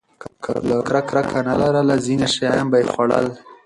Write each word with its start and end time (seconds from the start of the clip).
که 0.21 0.29
پلرونه 0.61 0.99
کرکه 1.07 1.39
نه 1.47 1.53
لرله، 1.59 1.95
ځینې 2.05 2.27
شیان 2.35 2.65
به 2.71 2.77
یې 2.81 2.87
خوړل. 2.91 3.27